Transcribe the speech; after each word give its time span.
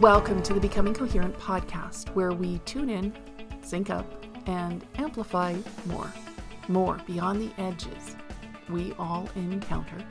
Welcome 0.00 0.42
to 0.44 0.54
the 0.54 0.60
Becoming 0.60 0.94
Coherent 0.94 1.38
podcast, 1.38 2.08
where 2.14 2.32
we 2.32 2.60
tune 2.60 2.88
in, 2.88 3.12
sync 3.60 3.90
up, 3.90 4.10
and 4.46 4.82
amplify 4.94 5.54
more. 5.84 6.10
More 6.68 6.98
beyond 7.06 7.42
the 7.42 7.62
edges 7.62 8.16
we 8.70 8.94
all 8.98 9.28
encounter, 9.34 10.02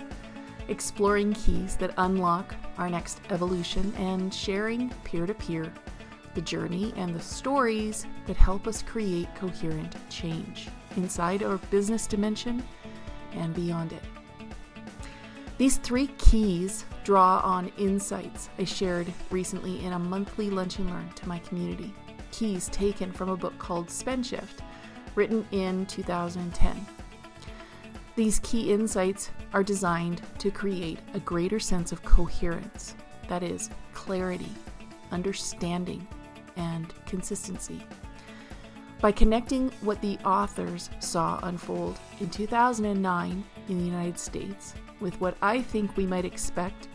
exploring 0.68 1.34
keys 1.34 1.76
that 1.78 1.96
unlock 1.98 2.54
our 2.78 2.88
next 2.88 3.22
evolution, 3.32 3.92
and 3.98 4.32
sharing 4.32 4.92
peer 5.06 5.26
to 5.26 5.34
peer 5.34 5.74
the 6.36 6.42
journey 6.42 6.94
and 6.96 7.16
the 7.16 7.20
stories 7.20 8.06
that 8.28 8.38
help 8.38 8.68
us 8.68 8.84
create 8.84 9.34
coherent 9.34 9.96
change 10.12 10.68
inside 10.98 11.42
our 11.42 11.58
business 11.72 12.06
dimension 12.06 12.62
and 13.34 13.56
beyond 13.56 13.92
it. 13.92 14.04
These 15.60 15.76
three 15.76 16.08
keys 16.18 16.86
draw 17.04 17.42
on 17.44 17.70
insights 17.78 18.50
I 18.58 18.64
shared 18.64 19.12
recently 19.30 19.84
in 19.84 19.92
a 19.92 20.00
monthly 20.00 20.50
Lunch 20.50 20.80
and 20.80 20.90
Learn 20.90 21.10
to 21.16 21.28
my 21.28 21.40
community. 21.40 21.94
Keys 22.32 22.70
taken 22.70 23.12
from 23.12 23.28
a 23.28 23.36
book 23.36 23.60
called 23.60 23.90
Spend 23.90 24.26
Shift, 24.26 24.62
written 25.16 25.46
in 25.52 25.86
2010. 25.88 26.86
These 28.16 28.40
key 28.40 28.72
insights 28.72 29.32
are 29.52 29.62
designed 29.62 30.22
to 30.38 30.50
create 30.50 31.00
a 31.14 31.20
greater 31.20 31.60
sense 31.60 31.92
of 31.92 32.04
coherence, 32.04 32.96
that 33.28 33.44
is, 33.44 33.70
clarity, 33.92 34.54
understanding, 35.12 36.08
and 36.56 36.94
consistency. 37.06 37.84
By 39.02 39.12
connecting 39.12 39.72
what 39.82 40.02
the 40.02 40.18
authors 40.20 40.90
saw 41.02 41.38
unfold 41.44 42.00
in 42.22 42.30
2009 42.30 43.44
in 43.68 43.78
the 43.78 43.86
United 43.86 44.18
States 44.18 44.74
with 45.00 45.20
what 45.22 45.38
I 45.42 45.62
think 45.62 45.96
we 45.96 46.06
might 46.06 46.26
expect 46.26 46.88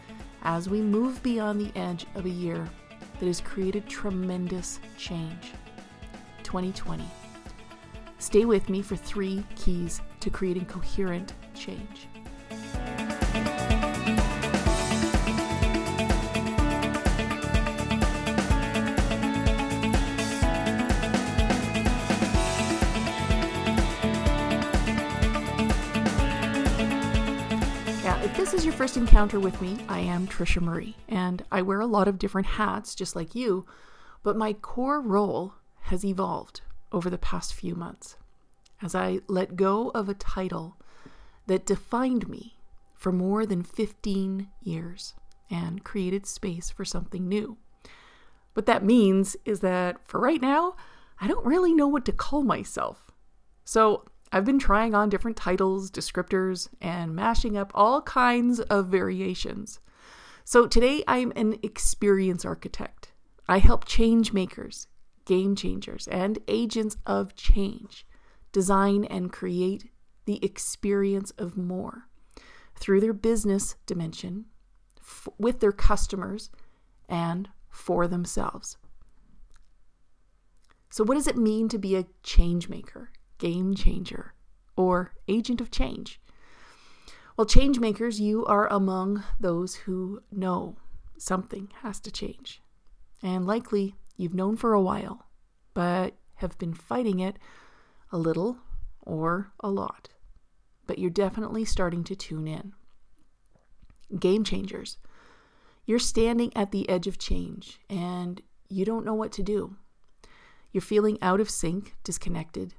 as 0.42 0.68
we 0.68 0.80
move 0.80 1.22
beyond 1.22 1.60
the 1.60 1.72
edge 1.78 2.06
of 2.14 2.26
a 2.26 2.30
year 2.30 2.68
that 3.18 3.26
has 3.26 3.40
created 3.40 3.88
tremendous 3.88 4.80
change 4.96 5.52
2020. 6.42 7.04
Stay 8.18 8.44
with 8.44 8.68
me 8.68 8.82
for 8.82 8.96
three 8.96 9.44
keys 9.56 10.00
to 10.20 10.30
creating 10.30 10.66
coherent 10.66 11.34
change. 11.54 12.08
This 28.44 28.52
is 28.52 28.66
your 28.66 28.74
first 28.74 28.98
encounter 28.98 29.40
with 29.40 29.58
me, 29.62 29.78
I 29.88 30.00
am 30.00 30.28
Trisha 30.28 30.60
Marie, 30.60 30.94
and 31.08 31.42
I 31.50 31.62
wear 31.62 31.80
a 31.80 31.86
lot 31.86 32.08
of 32.08 32.18
different 32.18 32.46
hats 32.46 32.94
just 32.94 33.16
like 33.16 33.34
you, 33.34 33.64
but 34.22 34.36
my 34.36 34.52
core 34.52 35.00
role 35.00 35.54
has 35.84 36.04
evolved 36.04 36.60
over 36.92 37.08
the 37.08 37.16
past 37.16 37.54
few 37.54 37.74
months 37.74 38.18
as 38.82 38.94
I 38.94 39.20
let 39.28 39.56
go 39.56 39.88
of 39.94 40.10
a 40.10 40.14
title 40.14 40.76
that 41.46 41.64
defined 41.64 42.28
me 42.28 42.58
for 42.92 43.10
more 43.10 43.46
than 43.46 43.62
15 43.62 44.50
years 44.60 45.14
and 45.50 45.82
created 45.82 46.26
space 46.26 46.68
for 46.68 46.84
something 46.84 47.26
new. 47.26 47.56
What 48.52 48.66
that 48.66 48.84
means 48.84 49.38
is 49.46 49.60
that 49.60 50.06
for 50.06 50.20
right 50.20 50.42
now, 50.42 50.76
I 51.18 51.28
don't 51.28 51.46
really 51.46 51.72
know 51.72 51.88
what 51.88 52.04
to 52.04 52.12
call 52.12 52.42
myself. 52.42 53.10
So 53.64 54.04
I've 54.34 54.44
been 54.44 54.58
trying 54.58 54.96
on 54.96 55.10
different 55.10 55.36
titles, 55.36 55.92
descriptors, 55.92 56.68
and 56.80 57.14
mashing 57.14 57.56
up 57.56 57.70
all 57.72 58.02
kinds 58.02 58.58
of 58.58 58.88
variations. 58.88 59.78
So 60.44 60.66
today 60.66 61.04
I'm 61.06 61.32
an 61.36 61.56
experience 61.62 62.44
architect. 62.44 63.12
I 63.46 63.58
help 63.58 63.84
change 63.84 64.32
makers, 64.32 64.88
game 65.24 65.54
changers, 65.54 66.08
and 66.08 66.40
agents 66.48 66.96
of 67.06 67.36
change 67.36 68.04
design 68.50 69.04
and 69.04 69.32
create 69.32 69.92
the 70.24 70.44
experience 70.44 71.30
of 71.38 71.56
more 71.56 72.08
through 72.74 73.02
their 73.02 73.12
business 73.12 73.76
dimension, 73.86 74.46
f- 74.98 75.28
with 75.38 75.60
their 75.60 75.70
customers, 75.70 76.50
and 77.08 77.50
for 77.70 78.08
themselves. 78.08 78.78
So, 80.90 81.04
what 81.04 81.14
does 81.14 81.28
it 81.28 81.36
mean 81.36 81.68
to 81.68 81.78
be 81.78 81.94
a 81.94 82.06
change 82.24 82.68
maker? 82.68 83.12
Game 83.38 83.74
changer, 83.74 84.34
or 84.76 85.12
agent 85.28 85.60
of 85.60 85.70
change. 85.70 86.20
Well, 87.36 87.46
change 87.46 87.80
makers, 87.80 88.20
you 88.20 88.44
are 88.46 88.68
among 88.68 89.24
those 89.40 89.74
who 89.74 90.22
know 90.30 90.76
something 91.18 91.68
has 91.82 91.98
to 92.00 92.10
change. 92.10 92.62
And 93.22 93.46
likely 93.46 93.96
you've 94.16 94.34
known 94.34 94.56
for 94.56 94.72
a 94.72 94.80
while, 94.80 95.26
but 95.72 96.14
have 96.36 96.58
been 96.58 96.74
fighting 96.74 97.20
it 97.20 97.36
a 98.12 98.18
little 98.18 98.58
or 99.00 99.52
a 99.60 99.68
lot. 99.68 100.10
But 100.86 100.98
you're 100.98 101.10
definitely 101.10 101.64
starting 101.64 102.04
to 102.04 102.14
tune 102.14 102.46
in. 102.46 102.72
Game 104.18 104.44
changers. 104.44 104.98
You're 105.86 105.98
standing 105.98 106.52
at 106.56 106.70
the 106.70 106.88
edge 106.88 107.06
of 107.06 107.18
change 107.18 107.80
and 107.90 108.40
you 108.68 108.84
don't 108.84 109.04
know 109.04 109.14
what 109.14 109.32
to 109.32 109.42
do. 109.42 109.76
You're 110.72 110.82
feeling 110.82 111.18
out 111.20 111.40
of 111.40 111.50
sync, 111.50 111.94
disconnected, 112.04 112.74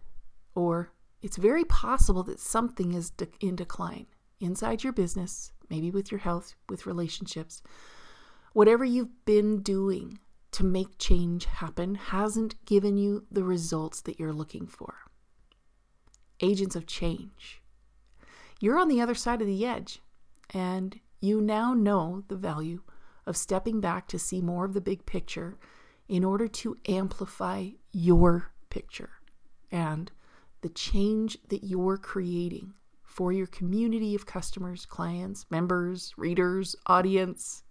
or 0.55 0.91
it's 1.21 1.37
very 1.37 1.65
possible 1.65 2.23
that 2.23 2.39
something 2.39 2.93
is 2.93 3.11
de- 3.11 3.27
in 3.39 3.55
decline 3.55 4.07
inside 4.39 4.83
your 4.83 4.93
business, 4.93 5.51
maybe 5.69 5.91
with 5.91 6.11
your 6.11 6.19
health, 6.19 6.55
with 6.69 6.85
relationships. 6.85 7.61
Whatever 8.53 8.85
you've 8.85 9.25
been 9.25 9.61
doing 9.61 10.19
to 10.51 10.63
make 10.63 10.97
change 10.97 11.45
happen 11.45 11.95
hasn't 11.95 12.63
given 12.65 12.97
you 12.97 13.25
the 13.29 13.43
results 13.43 14.01
that 14.01 14.19
you're 14.19 14.33
looking 14.33 14.67
for. 14.67 14.95
Agents 16.39 16.75
of 16.75 16.85
change. 16.85 17.61
You're 18.59 18.79
on 18.79 18.87
the 18.87 19.01
other 19.01 19.15
side 19.15 19.41
of 19.41 19.47
the 19.47 19.65
edge, 19.65 19.99
and 20.51 20.99
you 21.19 21.41
now 21.41 21.73
know 21.73 22.23
the 22.27 22.37
value 22.37 22.81
of 23.25 23.35
stepping 23.35 23.81
back 23.81 24.07
to 24.07 24.19
see 24.19 24.41
more 24.41 24.65
of 24.65 24.73
the 24.73 24.81
big 24.81 25.05
picture 25.05 25.57
in 26.07 26.23
order 26.23 26.47
to 26.47 26.77
amplify 26.87 27.69
your 27.91 28.51
picture 28.69 29.09
and 29.71 30.11
the 30.65 30.69
change 30.69 31.37
that 31.49 31.63
you're 31.63 31.95
creating 31.95 32.73
for 33.03 33.31
your 33.31 33.45
community 33.45 34.15
of 34.15 34.25
customers, 34.25 34.83
clients, 34.83 35.45
members, 35.51 36.11
readers, 36.17 36.75
audience, 36.87 37.61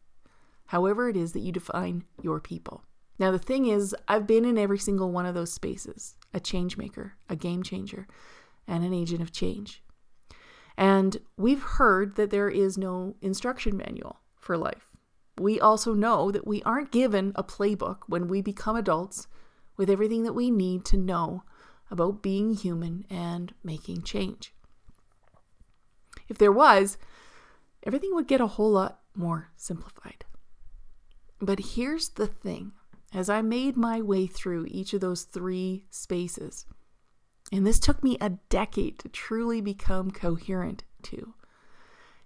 however 0.67 1.09
it 1.09 1.17
is 1.17 1.33
that 1.33 1.41
you 1.41 1.51
define 1.51 2.05
your 2.23 2.39
people. 2.39 2.85
Now, 3.19 3.33
the 3.33 3.39
thing 3.41 3.67
is, 3.67 3.97
I've 4.07 4.29
been 4.29 4.45
in 4.45 4.57
every 4.57 4.79
single 4.79 5.11
one 5.11 5.27
of 5.27 5.35
those 5.35 5.53
spaces 5.53 6.15
a 6.33 6.39
change 6.39 6.77
maker, 6.77 7.15
a 7.29 7.35
game 7.35 7.65
changer, 7.65 8.07
and 8.69 8.85
an 8.85 8.95
agent 8.95 9.23
of 9.23 9.33
change. 9.33 9.83
And 10.77 11.17
we've 11.37 11.63
heard 11.63 12.15
that 12.15 12.31
there 12.31 12.49
is 12.49 12.79
no 12.79 13.17
instruction 13.21 13.77
manual 13.77 14.21
for 14.39 14.57
life. 14.57 14.93
We 15.37 15.59
also 15.59 15.95
know 15.95 16.31
that 16.31 16.47
we 16.47 16.63
aren't 16.63 16.93
given 16.93 17.33
a 17.35 17.43
playbook 17.43 18.03
when 18.07 18.29
we 18.29 18.41
become 18.41 18.77
adults 18.77 19.27
with 19.77 19.91
everything 19.91 20.23
that 20.23 20.33
we 20.33 20.49
need 20.49 20.85
to 20.85 20.97
know 20.97 21.43
about 21.91 22.23
being 22.23 22.55
human 22.55 23.05
and 23.11 23.55
making 23.63 24.03
change. 24.03 24.55
If 26.29 26.39
there 26.39 26.53
was, 26.53 26.97
everything 27.83 28.15
would 28.15 28.29
get 28.29 28.41
a 28.41 28.47
whole 28.47 28.73
lot 28.73 29.01
more 29.15 29.51
simplified. 29.57 30.25
But 31.41 31.61
here's 31.61 32.11
the 32.11 32.27
thing 32.27 32.73
as 33.13 33.29
I 33.29 33.43
made 33.43 33.77
my 33.77 34.01
way 34.01 34.27
through 34.27 34.67
each 34.69 34.93
of 34.93 35.01
those 35.01 35.23
three 35.23 35.87
spaces, 35.91 36.67
and 37.53 37.67
this 37.67 37.79
took 37.79 38.03
me 38.03 38.17
a 38.21 38.31
decade 38.49 38.99
to 39.01 39.09
truly 39.09 39.61
become 39.61 40.11
coherent 40.11 40.85
to, 41.03 41.35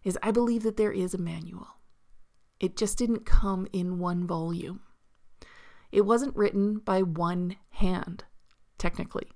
is 0.05 0.19
I 0.23 0.31
believe 0.31 0.63
that 0.63 0.77
there 0.77 0.93
is 0.93 1.13
a 1.13 1.19
manual. 1.19 1.69
It 2.61 2.77
just 2.77 2.97
didn't 2.97 3.27
come 3.27 3.67
in 3.73 3.99
one 3.99 4.27
volume. 4.27 4.81
It 5.93 6.03
wasn't 6.03 6.37
written 6.37 6.79
by 6.79 7.03
one 7.03 7.57
hand, 7.71 8.25
technically. 8.79 9.31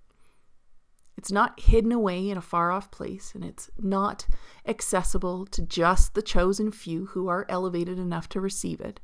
It's 1.17 1.31
not 1.31 1.61
hidden 1.61 1.93
away 1.93 2.31
in 2.31 2.39
a 2.39 2.43
far 2.43 2.71
off 2.71 2.91
place, 2.91 3.33
and 3.35 3.45
it's 3.45 3.71
not 3.79 4.27
accessible 4.67 5.47
to 5.47 5.63
just 5.63 6.15
the 6.15 6.23
chosen 6.23 6.73
few 6.73 7.07
who 7.07 7.29
are 7.29 7.47
elevated 7.49 7.99
enough 7.99 8.29
to 8.31 8.41
receive 8.41 8.81
it. 8.81 9.01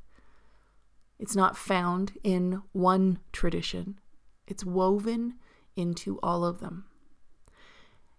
It's 1.18 1.36
not 1.36 1.56
found 1.56 2.12
in 2.22 2.62
one 2.72 3.18
tradition, 3.32 3.98
it's 4.46 4.64
woven 4.64 5.34
into 5.76 6.18
all 6.22 6.44
of 6.44 6.60
them. 6.60 6.84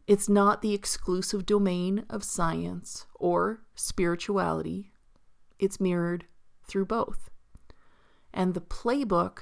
It's 0.06 0.30
not 0.30 0.62
the 0.62 0.74
exclusive 0.74 1.45
domain 1.45 2.06
of 2.09 2.24
science 2.24 3.06
or 3.15 3.62
spirituality, 3.75 4.92
it's 5.59 5.80
mirrored 5.80 6.25
through 6.63 6.85
both. 6.85 7.30
And 8.33 8.53
the 8.53 8.62
playbook 8.62 9.39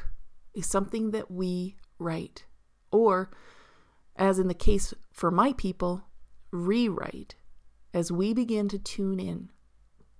is 0.53 0.67
something 0.67 1.11
that 1.11 1.29
we 1.29 1.77
write, 2.00 2.45
or 2.91 3.29
as 4.17 4.39
in 4.39 4.47
the 4.47 4.53
case 4.53 4.93
for 5.11 5.31
my 5.31 5.53
people, 5.53 6.03
rewrite 6.51 7.35
as 7.93 8.11
we 8.11 8.33
begin 8.33 8.67
to 8.69 8.79
tune 8.79 9.19
in 9.19 9.49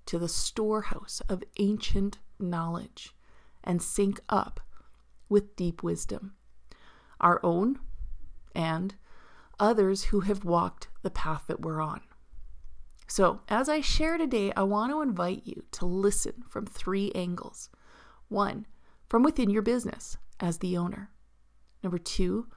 to 0.06 0.18
the 0.18 0.30
storehouse 0.30 1.22
of 1.28 1.44
ancient 1.60 2.20
knowledge 2.40 3.16
and 3.64 3.82
sync 3.82 4.20
up 4.30 4.60
with 5.30 5.56
deep 5.56 5.84
wisdom, 5.84 6.34
our 7.20 7.40
own 7.44 7.80
and 8.56 8.96
others 9.60 10.06
who 10.06 10.22
have 10.22 10.46
walked 10.46 10.88
the 11.02 11.10
path 11.10 11.44
that 11.48 11.62
we're 11.62 11.82
on. 11.82 12.02
So, 13.08 13.42
as 13.48 13.70
I 13.70 13.82
share 13.82 14.18
today, 14.18 14.52
I 14.56 14.64
want 14.64 14.92
to 14.92 15.02
invite 15.02 15.44
you 15.46 15.64
to 15.74 15.86
listen 15.86 16.44
from 16.50 16.66
three 16.66 17.12
angles. 17.14 17.70
One, 18.28 18.66
from 19.08 19.24
within 19.24 19.50
your 19.50 19.62
business 19.62 20.18
as 20.40 20.58
the 20.58 20.76
owner. 20.78 21.12
Number 21.82 21.98
two, 21.98 22.48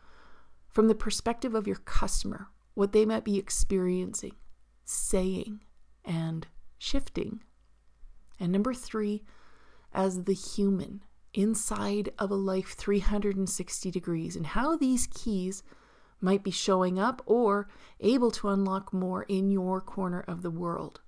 from 0.70 0.88
the 0.88 0.94
perspective 0.94 1.54
of 1.54 1.66
your 1.66 1.76
customer, 1.76 2.48
what 2.74 2.92
they 2.92 3.04
might 3.04 3.24
be 3.24 3.38
experiencing, 3.38 4.34
saying, 4.84 5.64
and 6.04 6.46
shifting. 6.78 7.42
And 8.38 8.52
number 8.52 8.72
three, 8.72 9.22
as 9.92 10.24
the 10.24 10.34
human 10.34 11.02
inside 11.34 12.10
of 12.18 12.30
a 12.30 12.36
life 12.36 12.74
360 12.76 13.90
degrees 13.90 14.36
and 14.36 14.46
how 14.46 14.76
these 14.76 15.06
keys 15.06 15.62
might 16.20 16.42
be 16.42 16.50
showing 16.50 16.98
up 16.98 17.22
or 17.26 17.68
able 18.00 18.30
to 18.30 18.48
unlock 18.48 18.92
more 18.92 19.24
in 19.24 19.50
your 19.50 19.80
corner 19.80 20.20
of 20.26 20.42
the 20.42 20.50
world. 20.50 21.00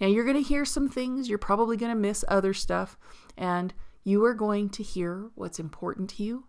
Now, 0.00 0.08
you're 0.08 0.24
going 0.24 0.36
to 0.36 0.48
hear 0.48 0.64
some 0.64 0.88
things, 0.88 1.28
you're 1.28 1.38
probably 1.38 1.76
going 1.76 1.92
to 1.92 1.98
miss 1.98 2.24
other 2.26 2.52
stuff, 2.54 2.98
and 3.36 3.72
you 4.04 4.24
are 4.24 4.34
going 4.34 4.68
to 4.70 4.82
hear 4.82 5.30
what's 5.34 5.60
important 5.60 6.10
to 6.10 6.24
you, 6.24 6.44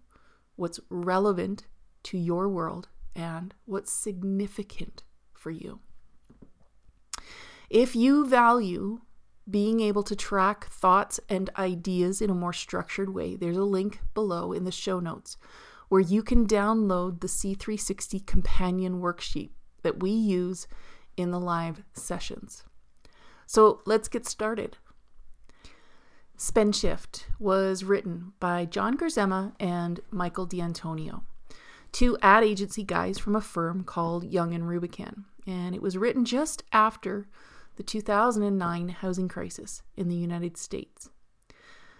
what's 0.55 0.79
relevant 0.89 1.67
to 2.03 2.17
your 2.17 2.49
world, 2.49 2.89
and 3.15 3.53
what's 3.65 3.91
significant 3.91 5.03
for 5.33 5.51
you. 5.51 5.79
If 7.69 7.95
you 7.95 8.27
value 8.27 9.01
being 9.49 9.79
able 9.81 10.03
to 10.03 10.15
track 10.15 10.65
thoughts 10.67 11.19
and 11.27 11.49
ideas 11.57 12.21
in 12.21 12.29
a 12.29 12.35
more 12.35 12.53
structured 12.53 13.13
way, 13.13 13.35
there's 13.35 13.57
a 13.57 13.63
link 13.63 13.99
below 14.13 14.51
in 14.53 14.63
the 14.63 14.71
show 14.71 14.99
notes 14.99 15.37
where 15.89 16.01
you 16.01 16.23
can 16.23 16.47
download 16.47 17.19
the 17.19 17.27
C360 17.27 18.25
companion 18.25 19.01
worksheet 19.01 19.51
that 19.83 20.01
we 20.01 20.11
use 20.11 20.67
in 21.17 21.31
the 21.31 21.39
live 21.39 21.83
sessions. 21.93 22.63
So 23.45 23.81
let's 23.85 24.07
get 24.07 24.25
started. 24.25 24.77
Spend 26.43 26.75
Shift 26.75 27.27
was 27.39 27.85
written 27.85 28.33
by 28.41 28.65
John 28.65 28.97
Gerzema 28.97 29.53
and 29.61 30.01
Michael 30.11 30.45
D'Antonio, 30.45 31.23
two 31.93 32.17
ad 32.21 32.43
agency 32.43 32.83
guys 32.83 33.17
from 33.17 33.33
a 33.33 33.39
firm 33.39 33.85
called 33.85 34.25
Young 34.25 34.53
and 34.53 34.65
Rubicam. 34.65 35.23
And 35.47 35.73
it 35.73 35.81
was 35.81 35.95
written 35.95 36.25
just 36.25 36.61
after 36.73 37.29
the 37.77 37.83
2009 37.83 38.89
housing 38.89 39.29
crisis 39.29 39.83
in 39.95 40.09
the 40.09 40.17
United 40.17 40.57
States. 40.57 41.09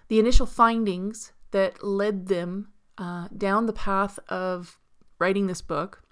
The 0.09 0.19
initial 0.19 0.45
findings 0.45 1.31
that 1.51 1.81
led 1.81 2.27
them 2.27 2.67
uh, 2.97 3.29
down 3.35 3.65
the 3.65 3.71
path 3.71 4.19
of 4.27 4.77
writing 5.19 5.47
this 5.47 5.61
book 5.61 6.03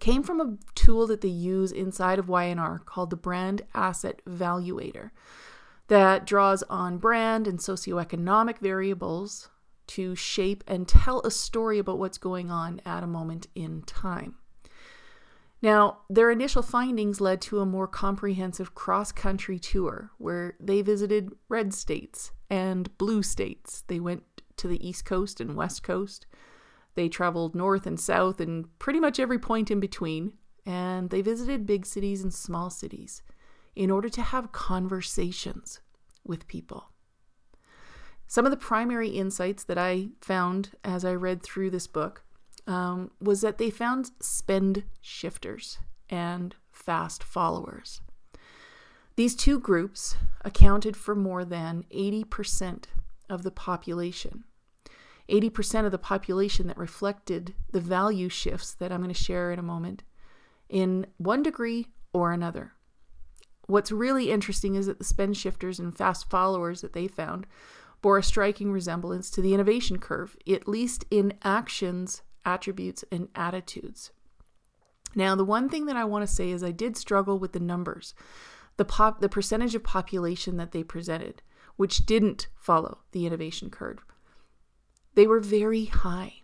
came 0.00 0.24
from 0.24 0.40
a 0.40 0.56
tool 0.74 1.06
that 1.06 1.20
they 1.20 1.28
use 1.28 1.70
inside 1.70 2.18
of 2.18 2.28
Y&R 2.28 2.80
called 2.80 3.10
the 3.10 3.16
Brand 3.16 3.62
Asset 3.74 4.22
Valuator 4.28 5.12
that 5.88 6.26
draws 6.26 6.62
on 6.64 6.98
brand 6.98 7.46
and 7.46 7.58
socioeconomic 7.58 8.58
variables 8.58 9.48
to 9.86 10.14
shape 10.14 10.64
and 10.66 10.88
tell 10.88 11.20
a 11.20 11.30
story 11.30 11.78
about 11.78 11.98
what's 11.98 12.18
going 12.18 12.50
on 12.50 12.80
at 12.86 13.02
a 13.02 13.06
moment 13.06 13.48
in 13.54 13.82
time. 13.82 14.36
Now, 15.60 15.98
their 16.10 16.30
initial 16.30 16.62
findings 16.62 17.20
led 17.20 17.40
to 17.42 17.60
a 17.60 17.66
more 17.66 17.86
comprehensive 17.86 18.74
cross 18.74 19.12
country 19.12 19.58
tour 19.58 20.10
where 20.18 20.56
they 20.60 20.82
visited 20.82 21.32
red 21.48 21.72
states 21.72 22.32
and 22.50 22.96
blue 22.98 23.22
states. 23.22 23.82
They 23.86 24.00
went 24.00 24.24
to 24.58 24.68
the 24.68 24.86
East 24.86 25.04
Coast 25.04 25.40
and 25.40 25.56
West 25.56 25.82
Coast. 25.82 26.26
They 26.96 27.08
traveled 27.08 27.54
north 27.54 27.86
and 27.86 27.98
south 27.98 28.40
and 28.40 28.66
pretty 28.78 29.00
much 29.00 29.18
every 29.18 29.38
point 29.38 29.70
in 29.70 29.80
between. 29.80 30.34
And 30.66 31.10
they 31.10 31.22
visited 31.22 31.66
big 31.66 31.86
cities 31.86 32.22
and 32.22 32.32
small 32.32 32.70
cities 32.70 33.22
in 33.76 33.90
order 33.90 34.08
to 34.08 34.22
have 34.22 34.52
conversations 34.52 35.80
with 36.24 36.46
people. 36.46 36.90
Some 38.26 38.44
of 38.44 38.50
the 38.50 38.56
primary 38.56 39.08
insights 39.10 39.64
that 39.64 39.78
I 39.78 40.08
found 40.20 40.70
as 40.82 41.04
I 41.04 41.14
read 41.14 41.42
through 41.42 41.70
this 41.70 41.86
book 41.86 42.24
um, 42.66 43.10
was 43.20 43.42
that 43.42 43.58
they 43.58 43.70
found 43.70 44.10
spend 44.20 44.84
shifters 45.00 45.78
and 46.08 46.54
fast 46.72 47.22
followers. 47.22 48.00
These 49.16 49.36
two 49.36 49.60
groups 49.60 50.16
accounted 50.44 50.96
for 50.96 51.14
more 51.14 51.44
than 51.44 51.84
80% 51.94 52.84
of 53.30 53.42
the 53.42 53.50
population. 53.50 54.44
80% 55.28 55.86
of 55.86 55.92
the 55.92 55.98
population 55.98 56.66
that 56.66 56.76
reflected 56.76 57.54
the 57.70 57.80
value 57.80 58.28
shifts 58.28 58.74
that 58.74 58.92
I'm 58.92 59.00
going 59.00 59.14
to 59.14 59.22
share 59.22 59.52
in 59.52 59.58
a 59.58 59.62
moment 59.62 60.02
in 60.68 61.06
one 61.16 61.42
degree 61.42 61.86
or 62.12 62.32
another. 62.32 62.72
What's 63.66 63.92
really 63.92 64.30
interesting 64.30 64.74
is 64.74 64.86
that 64.86 64.98
the 64.98 65.04
spend 65.04 65.36
shifters 65.36 65.78
and 65.78 65.96
fast 65.96 66.28
followers 66.28 66.82
that 66.82 66.92
they 66.92 67.08
found 67.08 67.46
bore 68.02 68.18
a 68.18 68.22
striking 68.22 68.70
resemblance 68.70 69.30
to 69.30 69.40
the 69.40 69.54
innovation 69.54 69.98
curve, 69.98 70.36
at 70.46 70.68
least 70.68 71.04
in 71.10 71.34
actions, 71.42 72.22
attributes, 72.44 73.04
and 73.10 73.28
attitudes. 73.34 74.12
Now, 75.14 75.34
the 75.34 75.44
one 75.44 75.68
thing 75.68 75.86
that 75.86 75.96
I 75.96 76.04
want 76.04 76.26
to 76.26 76.34
say 76.34 76.50
is 76.50 76.62
I 76.62 76.72
did 76.72 76.96
struggle 76.96 77.38
with 77.38 77.52
the 77.52 77.60
numbers, 77.60 78.14
the 78.76 78.84
pop, 78.84 79.20
the 79.20 79.28
percentage 79.28 79.74
of 79.74 79.84
population 79.84 80.56
that 80.58 80.72
they 80.72 80.82
presented 80.82 81.40
which 81.76 82.06
didn't 82.06 82.48
follow 82.56 83.00
the 83.12 83.26
innovation 83.26 83.70
curve. 83.70 84.04
They 85.14 85.26
were 85.26 85.40
very 85.40 85.84
high. 85.86 86.34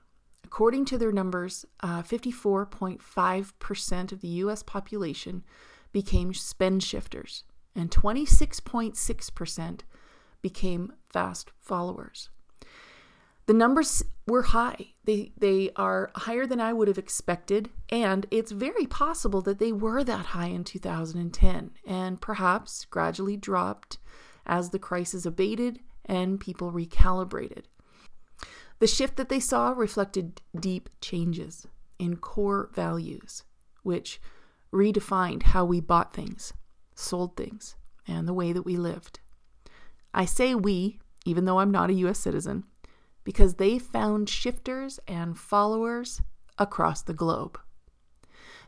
According 0.44 0.86
to 0.86 0.98
their 0.98 1.12
numbers, 1.12 1.64
uh, 1.80 2.02
54.5% 2.02 4.12
of 4.12 4.20
the 4.20 4.28
US 4.28 4.62
population 4.62 5.44
became 5.92 6.34
spend 6.34 6.82
shifters, 6.82 7.44
and 7.74 7.90
26.6% 7.90 9.80
became 10.42 10.92
fast 11.08 11.50
followers. 11.58 12.30
The 13.46 13.54
numbers 13.54 14.02
were 14.28 14.42
high. 14.42 14.94
They 15.04 15.32
they 15.36 15.70
are 15.74 16.12
higher 16.14 16.46
than 16.46 16.60
I 16.60 16.72
would 16.72 16.86
have 16.86 16.98
expected, 16.98 17.68
and 17.88 18.26
it's 18.30 18.52
very 18.52 18.86
possible 18.86 19.42
that 19.42 19.58
they 19.58 19.72
were 19.72 20.04
that 20.04 20.26
high 20.26 20.46
in 20.46 20.62
2010 20.62 21.72
and 21.84 22.20
perhaps 22.20 22.84
gradually 22.84 23.36
dropped 23.36 23.98
as 24.46 24.70
the 24.70 24.78
crisis 24.78 25.26
abated 25.26 25.80
and 26.04 26.40
people 26.40 26.70
recalibrated. 26.70 27.64
The 28.78 28.86
shift 28.86 29.16
that 29.16 29.28
they 29.28 29.40
saw 29.40 29.70
reflected 29.70 30.40
deep 30.58 30.88
changes 31.00 31.66
in 31.98 32.16
core 32.16 32.70
values, 32.72 33.42
which 33.82 34.20
redefined 34.72 35.44
how 35.44 35.64
we 35.64 35.80
bought 35.80 36.14
things, 36.14 36.52
sold 36.94 37.36
things, 37.36 37.76
and 38.06 38.26
the 38.26 38.34
way 38.34 38.52
that 38.52 38.62
we 38.62 38.76
lived. 38.76 39.20
I 40.12 40.24
say 40.24 40.54
we, 40.54 40.98
even 41.24 41.44
though 41.44 41.58
I'm 41.58 41.70
not 41.70 41.90
a 41.90 41.94
US 41.94 42.18
citizen, 42.18 42.64
because 43.24 43.54
they 43.54 43.78
found 43.78 44.28
shifters 44.28 44.98
and 45.06 45.38
followers 45.38 46.20
across 46.58 47.02
the 47.02 47.14
globe. 47.14 47.58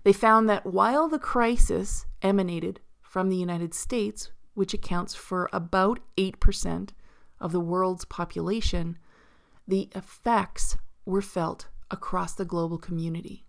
They 0.04 0.12
found 0.12 0.48
that 0.48 0.66
while 0.66 1.08
the 1.08 1.18
crisis 1.18 2.06
emanated 2.22 2.80
from 3.02 3.28
the 3.28 3.36
United 3.36 3.74
States, 3.74 4.30
which 4.54 4.74
accounts 4.74 5.14
for 5.14 5.48
about 5.52 6.00
8% 6.16 6.90
of 7.40 7.52
the 7.52 7.60
world's 7.60 8.04
population, 8.04 8.98
the 9.66 9.88
effects 9.94 10.76
were 11.04 11.22
felt 11.22 11.68
across 11.90 12.34
the 12.34 12.44
global 12.44 12.78
community. 12.78 13.46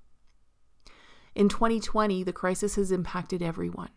In 1.35 1.49
2020, 1.49 2.23
the 2.23 2.33
crisis 2.33 2.75
has 2.75 2.91
impacted 2.91 3.41
everyone. 3.41 3.89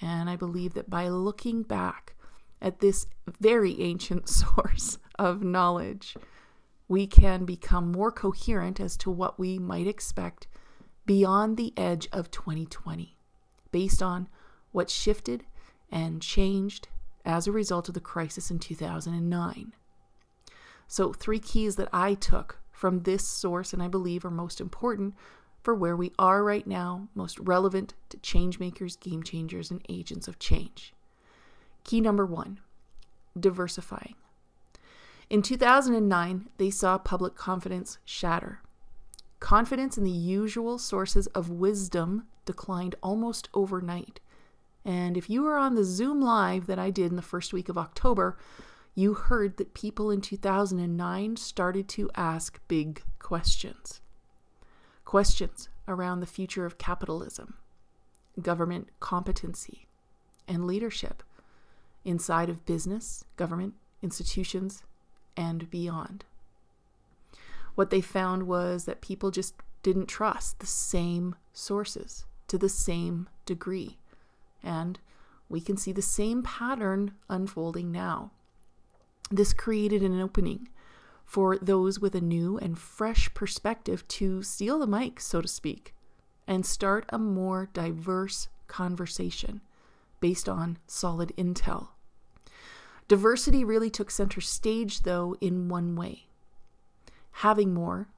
And 0.00 0.28
I 0.28 0.36
believe 0.36 0.74
that 0.74 0.90
by 0.90 1.08
looking 1.08 1.62
back 1.62 2.14
at 2.60 2.80
this 2.80 3.06
very 3.40 3.80
ancient 3.80 4.28
source 4.28 4.98
of 5.18 5.42
knowledge, 5.42 6.16
we 6.88 7.06
can 7.06 7.44
become 7.44 7.90
more 7.90 8.12
coherent 8.12 8.80
as 8.80 8.96
to 8.98 9.10
what 9.10 9.38
we 9.38 9.58
might 9.58 9.86
expect 9.86 10.46
beyond 11.06 11.56
the 11.56 11.72
edge 11.76 12.08
of 12.12 12.30
2020, 12.30 13.16
based 13.70 14.02
on 14.02 14.28
what 14.72 14.90
shifted 14.90 15.44
and 15.90 16.22
changed 16.22 16.88
as 17.24 17.46
a 17.46 17.52
result 17.52 17.88
of 17.88 17.94
the 17.94 18.00
crisis 18.00 18.50
in 18.50 18.58
2009. 18.58 19.72
So, 20.86 21.12
three 21.12 21.38
keys 21.38 21.76
that 21.76 21.88
I 21.92 22.14
took 22.14 22.60
from 22.70 23.00
this 23.00 23.26
source 23.26 23.72
and 23.72 23.82
I 23.82 23.88
believe 23.88 24.24
are 24.24 24.30
most 24.30 24.60
important 24.60 25.14
for 25.64 25.74
where 25.74 25.96
we 25.96 26.12
are 26.18 26.44
right 26.44 26.66
now, 26.66 27.08
most 27.14 27.38
relevant 27.40 27.94
to 28.10 28.18
changemakers, 28.18 29.00
game 29.00 29.22
changers, 29.22 29.70
and 29.70 29.84
agents 29.88 30.28
of 30.28 30.38
change. 30.38 30.92
Key 31.82 32.02
number 32.02 32.26
one 32.26 32.60
diversifying. 33.38 34.14
In 35.28 35.42
2009, 35.42 36.48
they 36.58 36.70
saw 36.70 36.98
public 36.98 37.34
confidence 37.34 37.98
shatter. 38.04 38.60
Confidence 39.40 39.98
in 39.98 40.04
the 40.04 40.10
usual 40.10 40.78
sources 40.78 41.26
of 41.28 41.50
wisdom 41.50 42.24
declined 42.44 42.94
almost 43.02 43.48
overnight. 43.54 44.20
And 44.84 45.16
if 45.16 45.30
you 45.30 45.42
were 45.42 45.56
on 45.56 45.74
the 45.74 45.84
Zoom 45.84 46.20
live 46.20 46.66
that 46.66 46.78
I 46.78 46.90
did 46.90 47.10
in 47.10 47.16
the 47.16 47.22
first 47.22 47.54
week 47.54 47.70
of 47.70 47.78
October, 47.78 48.36
you 48.94 49.14
heard 49.14 49.56
that 49.56 49.74
people 49.74 50.10
in 50.10 50.20
2009 50.20 51.36
started 51.36 51.88
to 51.88 52.10
ask 52.14 52.60
big 52.68 53.02
questions. 53.18 54.02
Questions 55.04 55.68
around 55.86 56.20
the 56.20 56.26
future 56.26 56.64
of 56.64 56.78
capitalism, 56.78 57.54
government 58.40 58.88
competency, 59.00 59.86
and 60.48 60.66
leadership 60.66 61.22
inside 62.04 62.48
of 62.48 62.66
business, 62.66 63.24
government, 63.36 63.74
institutions, 64.02 64.82
and 65.36 65.70
beyond. 65.70 66.24
What 67.74 67.90
they 67.90 68.00
found 68.00 68.44
was 68.44 68.84
that 68.84 69.00
people 69.00 69.30
just 69.30 69.54
didn't 69.82 70.06
trust 70.06 70.58
the 70.58 70.66
same 70.66 71.36
sources 71.52 72.24
to 72.48 72.58
the 72.58 72.68
same 72.68 73.28
degree. 73.46 73.98
And 74.62 74.98
we 75.48 75.60
can 75.60 75.76
see 75.76 75.92
the 75.92 76.02
same 76.02 76.42
pattern 76.42 77.12
unfolding 77.28 77.90
now. 77.90 78.30
This 79.30 79.52
created 79.52 80.02
an 80.02 80.20
opening 80.20 80.68
for 81.24 81.58
those 81.58 81.98
with 81.98 82.14
a 82.14 82.20
new 82.20 82.58
and 82.58 82.78
fresh 82.78 83.32
perspective 83.34 84.06
to 84.08 84.42
steal 84.42 84.78
the 84.78 84.86
mic, 84.86 85.20
so 85.20 85.40
to 85.40 85.48
speak, 85.48 85.94
and 86.46 86.64
start 86.64 87.06
a 87.08 87.18
more 87.18 87.68
diverse 87.72 88.48
conversation 88.66 89.60
based 90.20 90.48
on 90.48 90.78
solid 90.86 91.32
intel. 91.36 91.88
Diversity 93.08 93.64
really 93.64 93.90
took 93.90 94.10
center 94.10 94.40
stage, 94.40 95.02
though, 95.02 95.36
in 95.40 95.68
one 95.68 95.96
way 95.96 96.26
having 97.38 97.74
more, 97.74 98.08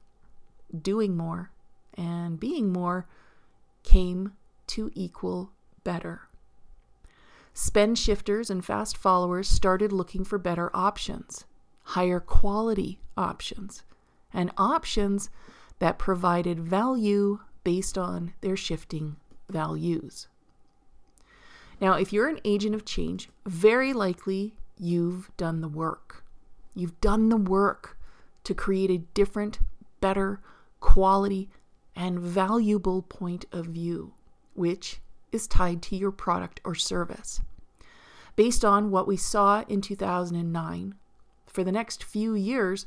doing 0.83 1.17
more, 1.17 1.51
and 1.95 2.39
being 2.39 2.71
more 2.71 3.07
came 3.83 4.33
to 4.67 4.91
equal 4.95 5.51
better. 5.85 6.23
Spend 7.55 7.99
shifters 7.99 8.51
and 8.51 8.63
fast 8.63 8.97
followers 8.97 9.49
started 9.49 9.91
looking 9.91 10.23
for 10.23 10.37
better 10.37 10.71
options, 10.75 11.47
higher 11.91 12.19
quality 12.19 12.99
options, 13.17 13.85
and 14.33 14.51
options 14.57 15.31
that 15.79 15.99
provided 15.99 16.59
value 16.59 17.39
based 17.63 17.97
on 17.97 18.33
their 18.41 18.57
shifting 18.57 19.17
values. 19.49 20.27
Now, 21.81 21.93
if 21.95 22.13
you're 22.13 22.29
an 22.29 22.41
agent 22.45 22.75
of 22.75 22.85
change, 22.85 23.29
very 23.45 23.93
likely 23.93 24.57
you've 24.77 25.31
done 25.37 25.61
the 25.61 25.69
work. 25.69 26.25
You've 26.75 27.01
done 27.01 27.29
the 27.29 27.37
work 27.37 27.97
to 28.45 28.55
create 28.55 28.91
a 28.91 28.99
different, 29.15 29.61
better, 30.01 30.41
quality, 30.81 31.49
and 31.95 32.19
valuable 32.19 33.03
point 33.03 33.45
of 33.53 33.67
view, 33.67 34.15
which 34.55 35.01
is 35.31 35.47
tied 35.47 35.83
to 35.83 35.97
your 35.97 36.11
product 36.11 36.61
or 36.65 36.75
service. 36.75 37.41
Based 38.35 38.65
on 38.65 38.91
what 38.91 39.07
we 39.07 39.17
saw 39.17 39.63
in 39.69 39.81
2009, 39.81 40.95
for 41.57 41.65
the 41.65 41.73
next 41.73 42.05
few 42.05 42.35
years, 42.35 42.85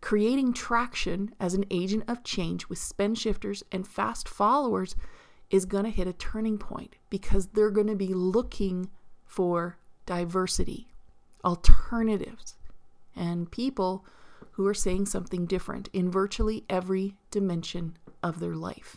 creating 0.00 0.52
traction 0.52 1.32
as 1.38 1.54
an 1.54 1.64
agent 1.70 2.02
of 2.08 2.24
change 2.24 2.68
with 2.68 2.76
spend 2.76 3.16
shifters 3.16 3.62
and 3.70 3.86
fast 3.86 4.28
followers 4.28 4.96
is 5.50 5.64
going 5.64 5.84
to 5.84 5.90
hit 5.90 6.08
a 6.08 6.12
turning 6.12 6.58
point 6.58 6.96
because 7.10 7.46
they're 7.46 7.70
going 7.70 7.86
to 7.86 7.94
be 7.94 8.12
looking 8.12 8.90
for 9.24 9.78
diversity, 10.04 10.88
alternatives, 11.44 12.56
and 13.14 13.52
people 13.52 14.04
who 14.50 14.66
are 14.66 14.74
saying 14.74 15.06
something 15.06 15.46
different 15.46 15.88
in 15.92 16.10
virtually 16.10 16.64
every 16.68 17.14
dimension 17.30 17.96
of 18.20 18.40
their 18.40 18.56
life. 18.56 18.96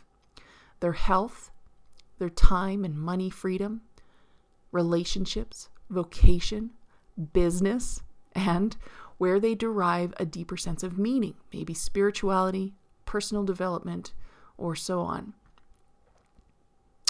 Their 0.79 0.93
health, 0.93 1.51
their 2.17 2.31
time 2.31 2.83
and 2.83 2.97
money 2.97 3.29
freedom, 3.29 3.81
relationships, 4.71 5.69
vocation, 5.91 6.71
business, 7.33 8.01
and 8.33 8.77
where 9.21 9.39
they 9.39 9.53
derive 9.53 10.15
a 10.17 10.25
deeper 10.25 10.57
sense 10.57 10.81
of 10.81 10.97
meaning, 10.97 11.35
maybe 11.53 11.75
spirituality, 11.75 12.73
personal 13.05 13.43
development, 13.43 14.13
or 14.57 14.75
so 14.75 15.01
on. 15.01 15.33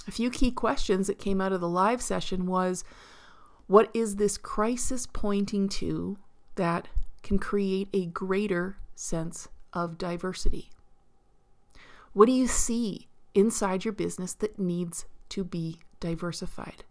A 0.09 0.11
few 0.11 0.29
key 0.29 0.51
questions 0.51 1.07
that 1.07 1.19
came 1.19 1.39
out 1.39 1.53
of 1.53 1.61
the 1.61 1.69
live 1.69 2.01
session 2.01 2.47
was 2.47 2.83
what 3.67 3.89
is 3.93 4.17
this 4.17 4.37
crisis 4.37 5.07
pointing 5.07 5.69
to 5.69 6.17
that 6.55 6.89
can 7.23 7.39
create 7.39 7.87
a 7.93 8.07
greater 8.07 8.75
sense 8.93 9.47
of 9.71 9.97
diversity? 9.97 10.69
What 12.11 12.25
do 12.25 12.33
you 12.33 12.47
see 12.47 13.07
inside 13.33 13.85
your 13.85 13.93
business 13.93 14.33
that 14.33 14.59
needs 14.59 15.05
to 15.29 15.45
be 15.45 15.77
diversified? 16.01 16.83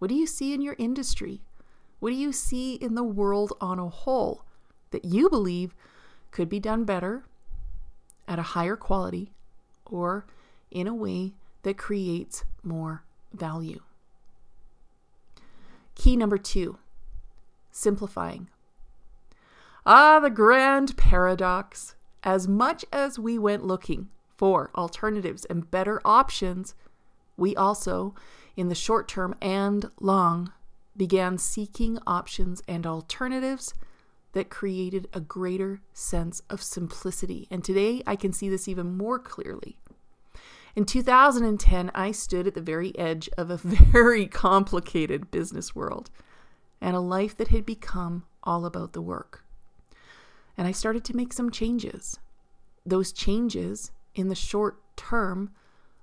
What 0.00 0.08
do 0.08 0.16
you 0.16 0.26
see 0.26 0.52
in 0.52 0.62
your 0.62 0.74
industry? 0.80 1.42
What 1.98 2.10
do 2.10 2.16
you 2.16 2.32
see 2.32 2.74
in 2.74 2.94
the 2.94 3.02
world 3.02 3.52
on 3.60 3.78
a 3.78 3.88
whole 3.88 4.44
that 4.90 5.04
you 5.04 5.28
believe 5.28 5.74
could 6.30 6.48
be 6.48 6.60
done 6.60 6.84
better, 6.84 7.24
at 8.28 8.38
a 8.38 8.42
higher 8.42 8.76
quality, 8.76 9.32
or 9.84 10.26
in 10.70 10.86
a 10.86 10.94
way 10.94 11.34
that 11.62 11.78
creates 11.78 12.44
more 12.62 13.02
value? 13.32 13.80
Key 15.94 16.16
number 16.16 16.38
two 16.38 16.78
simplifying. 17.70 18.48
Ah, 19.84 20.18
the 20.18 20.30
grand 20.30 20.96
paradox. 20.96 21.94
As 22.22 22.48
much 22.48 22.84
as 22.92 23.18
we 23.18 23.38
went 23.38 23.64
looking 23.64 24.08
for 24.36 24.70
alternatives 24.74 25.44
and 25.44 25.70
better 25.70 26.00
options, 26.04 26.74
we 27.36 27.54
also, 27.54 28.14
in 28.56 28.68
the 28.68 28.74
short 28.74 29.06
term 29.06 29.34
and 29.40 29.90
long, 30.00 30.52
began 30.96 31.38
seeking 31.38 31.98
options 32.06 32.62
and 32.66 32.86
alternatives 32.86 33.74
that 34.32 34.50
created 34.50 35.08
a 35.12 35.20
greater 35.20 35.80
sense 35.92 36.42
of 36.50 36.62
simplicity. 36.62 37.48
And 37.50 37.64
today 37.64 38.02
I 38.06 38.16
can 38.16 38.32
see 38.32 38.48
this 38.48 38.68
even 38.68 38.96
more 38.96 39.18
clearly. 39.18 39.78
In 40.74 40.84
2010, 40.84 41.90
I 41.94 42.12
stood 42.12 42.46
at 42.46 42.54
the 42.54 42.60
very 42.60 42.96
edge 42.98 43.30
of 43.38 43.50
a 43.50 43.56
very 43.62 44.26
complicated 44.26 45.30
business 45.30 45.74
world 45.74 46.10
and 46.82 46.94
a 46.94 47.00
life 47.00 47.34
that 47.38 47.48
had 47.48 47.64
become 47.64 48.24
all 48.42 48.66
about 48.66 48.92
the 48.92 49.00
work. 49.00 49.44
And 50.58 50.68
I 50.68 50.72
started 50.72 51.04
to 51.06 51.16
make 51.16 51.32
some 51.32 51.50
changes. 51.50 52.18
Those 52.84 53.12
changes 53.12 53.90
in 54.14 54.28
the 54.28 54.34
short 54.34 54.78
term 54.96 55.50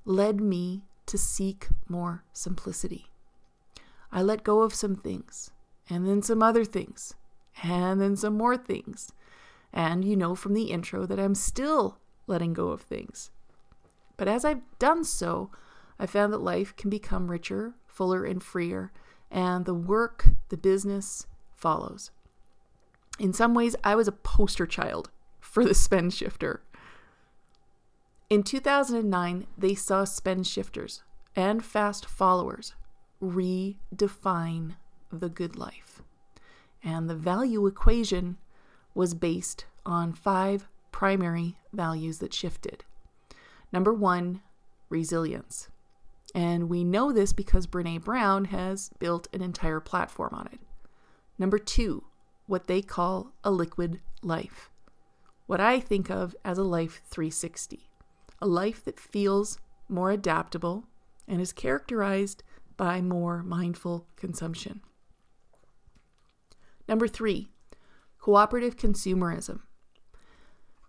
led 0.06 0.42
me 0.42 0.84
to 1.06 1.18
seek 1.18 1.70
more 1.88 2.24
simplicity. 2.34 3.13
I 4.14 4.22
let 4.22 4.44
go 4.44 4.62
of 4.62 4.76
some 4.76 4.96
things, 4.96 5.50
and 5.90 6.08
then 6.08 6.22
some 6.22 6.44
other 6.44 6.64
things, 6.64 7.16
and 7.64 8.00
then 8.00 8.16
some 8.16 8.38
more 8.38 8.56
things. 8.56 9.12
And 9.74 10.06
you 10.06 10.16
know 10.16 10.36
from 10.36 10.54
the 10.54 10.70
intro 10.70 11.08
that 11.08 11.20
I'm 11.20 11.34
still 11.34 11.98
letting 12.28 12.54
go 12.54 12.68
of 12.68 12.82
things. 12.82 13.32
But 14.16 14.28
as 14.28 14.46
I've 14.46 14.62
done 14.78 15.04
so, 15.04 15.50
I 15.98 16.06
found 16.06 16.32
that 16.32 16.38
life 16.38 16.76
can 16.76 16.92
become 16.92 17.32
richer, 17.32 17.74
fuller, 17.88 18.24
and 18.24 18.44
freer, 18.44 18.92
and 19.32 19.66
the 19.66 19.74
work, 19.74 20.30
the 20.50 20.58
business 20.58 21.26
follows. 21.56 22.12
In 23.18 23.34
some 23.34 23.56
ways, 23.56 23.76
I 23.84 23.96
was 23.96 24.08
a 24.08 24.12
poster 24.12 24.68
child 24.68 25.10
for 25.40 25.66
the 25.66 25.74
spend 25.74 26.14
shifter. 26.14 26.62
In 28.30 28.44
2009, 28.44 29.48
they 29.58 29.74
saw 29.74 30.04
spend 30.04 30.46
shifters 30.46 31.02
and 31.36 31.66
fast 31.66 32.06
followers 32.06 32.76
redefine 33.24 34.76
the 35.12 35.30
good 35.30 35.56
life. 35.56 36.02
And 36.84 37.10
the 37.10 37.16
value 37.16 37.66
equation 37.66 38.38
was 38.94 39.14
based 39.14 39.66
on 39.86 40.14
five 40.14 40.68
primary 40.92 41.58
values 41.72 42.20
that 42.20 42.34
shifted. 42.34 42.84
Number 43.72 43.94
one, 43.94 44.42
resilience. 44.90 45.70
And 46.36 46.70
we 46.70 46.84
know 46.84 47.12
this 47.12 47.32
because 47.32 47.68
Brene 47.68 48.04
Brown 48.04 48.46
has 48.46 48.90
built 49.00 49.28
an 49.34 49.42
entire 49.42 49.80
platform 49.80 50.34
on 50.34 50.48
it. 50.52 50.60
Number 51.40 51.58
two, 51.58 52.04
what 52.46 52.68
they 52.68 52.82
call 52.82 53.32
a 53.44 53.52
liquid 53.52 54.02
life. 54.22 54.70
What 55.48 55.60
I 55.60 55.80
think 55.80 56.10
of 56.10 56.36
as 56.44 56.58
a 56.58 56.64
life 56.64 57.02
360 57.06 57.90
a 58.44 58.48
life 58.48 58.84
that 58.84 59.00
feels 59.00 59.58
more 59.88 60.12
adaptable 60.12 60.84
and 61.30 61.40
is 61.40 61.54
characterized 61.54 62.44
by 62.78 63.02
more 63.02 63.44
mindful 63.44 64.08
consumption. 64.16 64.82
Number 66.88 67.08
three, 67.08 67.50
cooperative 68.20 68.76
consumerism. 68.76 69.62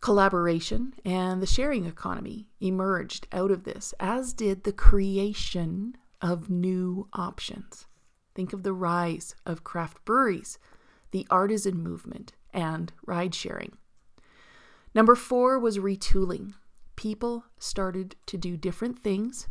Collaboration 0.00 0.95
and 1.05 1.41
the 1.41 1.47
sharing 1.47 1.87
economy 1.87 2.49
emerged 2.61 3.26
out 3.33 3.50
of 3.50 3.64
this, 3.64 3.95
as 3.99 4.33
did 4.33 4.64
the 4.64 4.73
creation 4.73 5.97
of 6.21 6.50
new 6.50 7.09
options. 7.12 7.87
Think 8.35 8.53
of 8.53 8.62
the 8.62 8.73
rise 8.73 9.35
of 9.47 9.64
craft 9.64 10.05
breweries, 10.05 10.59
the 11.11 11.26
artisan 11.31 11.83
movement, 11.83 12.33
and 12.53 12.93
ride 13.07 13.35
sharing. 13.35 13.76
Number 14.95 15.14
four 15.14 15.59
was 15.59 15.79
retooling 15.79 16.55
people 16.97 17.45
started 17.59 18.17
to 18.26 18.38
do 18.38 18.57
different 18.57 18.99
things, 18.99 19.49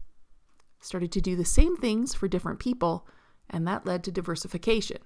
started 0.83 1.11
to 1.13 1.21
do 1.21 1.35
the 1.35 1.45
same 1.45 1.77
things 1.77 2.13
for 2.13 2.27
different 2.27 2.59
people, 2.59 3.07
and 3.49 3.65
that 3.67 3.85
led 3.85 4.03
to 4.03 4.11
diversification. 4.11 4.97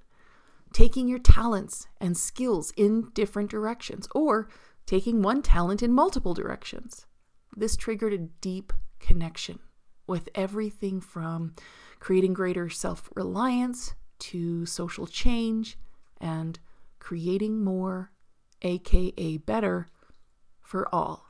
taking 0.74 1.07
your 1.07 1.19
talents 1.19 1.88
and 2.01 2.17
skills 2.17 2.74
in 2.75 3.10
different 3.13 3.50
directions, 3.50 4.07
or 4.13 4.50
taking 4.86 5.22
one 5.22 5.41
talent 5.41 5.81
in 5.81 5.93
multiple 5.93 6.34
directions. 6.34 7.05
This 7.55 7.77
triggered 7.77 8.12
a 8.13 8.17
deep 8.41 8.74
connection 9.00 9.60
with 10.07 10.27
everything 10.36 11.00
from 11.00 11.55
creating 12.00 12.34
greater 12.34 12.69
self 12.69 13.10
reliance 13.15 13.96
to 14.19 14.65
social 14.65 15.07
change 15.07 15.77
and 16.19 16.60
creating 17.00 17.63
more, 17.63 18.12
aka 18.62 19.38
better, 19.38 19.88
for 20.62 20.93
all. 20.93 21.27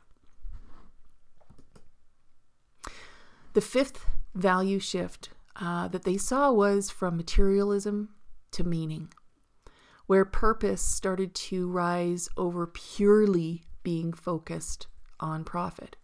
The 3.53 3.61
fifth 3.61 4.05
value 4.37 4.79
shift 4.79 5.29
uh, 5.55 5.87
that 5.87 6.03
they 6.03 6.17
saw 6.17 6.51
was 6.51 6.89
from 6.89 7.17
materialism 7.17 8.09
to 8.51 8.63
meaning, 8.63 9.11
where 10.05 10.25
purpose 10.25 10.81
started 10.81 11.33
to 11.33 11.67
rise 11.67 12.29
over 12.37 12.67
purely 12.67 13.63
being 13.83 14.13
focused 14.13 14.87
on 15.19 15.43
profit, 15.43 15.95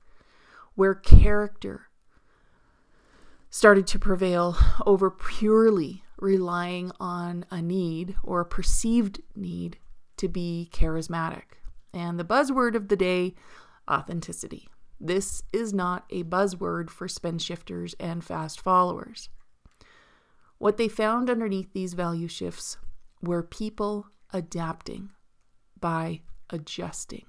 where 0.75 0.95
character 0.95 1.89
started 3.49 3.85
to 3.85 3.99
prevail 3.99 4.57
over 4.85 5.11
purely 5.11 6.03
relying 6.17 6.91
on 6.99 7.45
a 7.51 7.61
need 7.61 8.15
or 8.23 8.41
a 8.41 8.45
perceived 8.45 9.21
need 9.35 9.77
to 10.17 10.27
be 10.27 10.69
charismatic. 10.73 11.43
And 11.93 12.19
the 12.19 12.23
buzzword 12.23 12.75
of 12.75 12.87
the 12.87 12.95
day 12.95 13.35
authenticity. 13.89 14.69
This 15.05 15.43
is 15.51 15.73
not 15.73 16.05
a 16.11 16.23
buzzword 16.23 16.89
for 16.89 17.09
spend 17.09 17.41
shifters 17.41 17.93
and 17.99 18.23
fast 18.23 18.61
followers. 18.61 19.27
What 20.59 20.77
they 20.77 20.87
found 20.87 21.29
underneath 21.29 21.73
these 21.73 21.93
value 21.93 22.29
shifts 22.29 22.77
were 23.21 23.43
people 23.43 24.07
adapting 24.31 25.09
by 25.77 26.21
adjusting. 26.49 27.25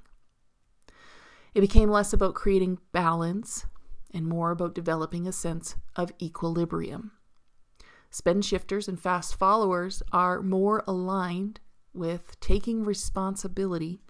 It 1.53 1.63
became 1.63 1.91
less 1.91 2.13
about 2.13 2.37
creating 2.37 2.79
balance 2.93 3.67
and 4.13 4.25
more 4.25 4.53
about 4.53 4.77
developing 4.77 5.27
a 5.27 5.33
sense 5.33 5.75
of 5.97 6.13
equilibrium. 6.23 7.11
Spend 8.09 8.45
shifters 8.45 8.87
and 8.87 9.01
fast 9.01 9.35
followers 9.35 10.01
are 10.13 10.43
more 10.43 10.85
aligned 10.87 11.59
with 11.93 12.39
taking 12.39 12.85
responsibility 12.85 14.01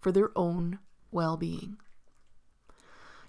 for 0.00 0.10
their 0.10 0.30
own 0.34 0.78
well 1.10 1.36
being. 1.36 1.76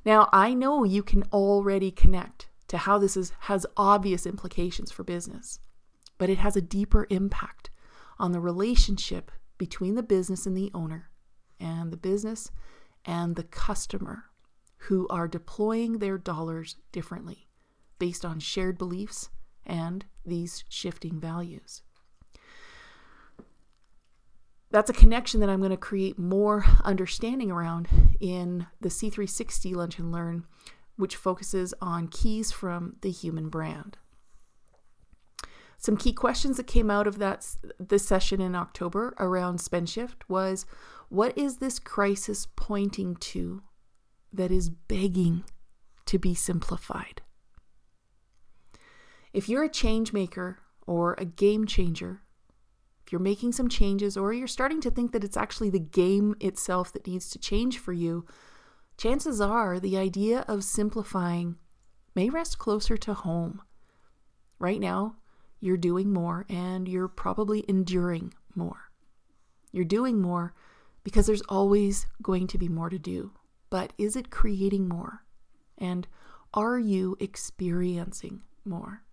Now, 0.04 0.30
I 0.34 0.54
know 0.54 0.84
you 0.84 1.04
can 1.04 1.24
already 1.32 1.92
connect 1.92 2.50
to 2.68 2.78
how 2.78 2.98
this 2.98 3.16
is, 3.16 3.34
has 3.42 3.66
obvious 3.78 4.26
implications 4.26 4.92
for 4.92 5.04
business, 5.04 5.60
but 6.18 6.30
it 6.30 6.38
has 6.40 6.56
a 6.56 6.62
deeper 6.62 7.06
impact 7.10 7.70
on 8.18 8.32
the 8.32 8.40
relationship 8.40 9.32
between 9.58 9.96
the 9.96 10.04
business 10.04 10.46
and 10.46 10.58
the 10.58 10.72
owner, 10.74 11.12
and 11.60 11.92
the 11.92 11.98
business 11.98 12.52
and 13.06 13.36
the 13.36 13.44
customer 13.44 14.26
who 14.86 15.08
are 15.10 15.28
deploying 15.28 16.00
their 16.00 16.18
dollars 16.18 16.78
differently 16.92 17.48
based 18.00 18.26
on 18.26 18.40
shared 18.40 18.78
beliefs 18.78 19.30
and 19.64 20.06
these 20.26 20.64
shifting 20.68 21.20
values. 21.20 21.84
That's 24.72 24.90
a 24.90 24.94
connection 24.94 25.42
that 25.42 25.50
I'm 25.50 25.60
going 25.60 25.72
to 25.72 25.78
create 25.78 26.18
more 26.18 26.66
understanding 26.84 27.52
around 27.52 27.90
in 28.22 28.68
the 28.80 28.90
C360 28.90 29.76
Lunch 29.76 30.00
and 30.00 30.12
Learn, 30.14 30.46
which 30.96 31.18
focuses 31.18 31.74
on 31.82 32.08
keys 32.08 32.52
from 32.52 32.96
the 33.02 33.12
human 33.12 33.50
brand. 33.50 33.98
Some 35.78 35.98
key 35.98 36.14
questions 36.14 36.58
that 36.58 36.68
came 36.68 36.90
out 36.90 37.06
of 37.06 37.18
that 37.18 37.46
this 37.80 38.08
session 38.08 38.40
in 38.40 38.56
October 38.56 39.14
around 39.20 39.60
SpendShift 39.60 40.22
was 40.30 40.66
what 41.10 41.38
is 41.38 41.58
this 41.58 41.80
crisis 41.80 42.48
pointing 42.56 43.16
to 43.16 43.64
that 44.32 44.52
is 44.52 44.70
begging 44.70 45.44
to 46.06 46.18
be 46.18 46.34
simplified? 46.34 47.22
If 49.34 49.50
you're 49.50 49.64
a 49.64 49.70
change 49.70 50.14
maker 50.14 50.60
or 50.86 51.16
a 51.18 51.26
game 51.26 51.66
changer, 51.66 52.22
you're 53.12 53.20
making 53.20 53.52
some 53.52 53.68
changes 53.68 54.16
or 54.16 54.34
you're 54.34 54.48
starting 54.48 54.80
to 54.82 54.90
think 54.90 55.12
that 55.12 55.24
it's 55.24 55.38
actually 55.38 55.70
the 55.70 55.80
game 55.80 56.36
itself 56.40 56.94
that 56.94 57.06
needs 57.06 57.30
to 57.30 57.40
change 57.40 57.78
for 57.78 57.92
you, 57.92 58.26
chances 58.98 59.42
are 59.42 59.80
the 59.80 59.98
idea 59.98 60.46
of 60.48 60.64
simplifying 60.64 61.58
may 62.16 62.30
rest 62.30 62.58
closer 62.58 62.96
to 62.98 63.14
home. 63.14 63.62
Right 64.60 64.80
now, 64.80 65.16
you're 65.60 65.78
doing 65.78 66.14
more 66.14 66.46
and 66.50 66.88
you're 66.88 67.08
probably 67.08 67.66
enduring 67.68 68.34
more. 68.56 68.92
You're 69.72 69.86
doing 69.86 70.22
more 70.22 70.54
because 71.04 71.26
there's 71.26 71.44
always 71.50 72.08
going 72.22 72.48
to 72.48 72.58
be 72.58 72.70
more 72.70 72.90
to 72.90 73.00
do. 73.00 73.32
But 73.70 73.94
is 73.98 74.16
it 74.16 74.30
creating 74.30 74.88
more? 74.88 75.24
And 75.78 76.08
are 76.54 76.78
you 76.78 77.18
experiencing 77.20 78.42
more? 78.66 79.04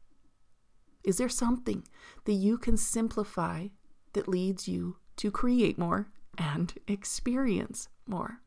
Is 1.05 1.19
there 1.19 1.29
something 1.29 1.85
that 2.25 2.33
you 2.33 2.59
can 2.59 2.77
simplify 2.77 3.69
that 4.13 4.29
leads 4.29 4.69
you 4.69 4.97
to 5.17 5.31
create 5.31 5.79
more 5.79 6.09
and 6.37 6.75
experience 6.87 7.89
more? 8.07 8.41